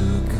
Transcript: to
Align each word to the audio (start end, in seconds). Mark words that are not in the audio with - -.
to 0.00 0.39